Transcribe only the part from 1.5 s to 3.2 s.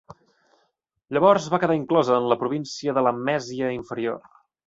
va quedar inclosa en la província de la